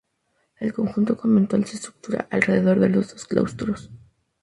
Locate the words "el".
0.59-0.73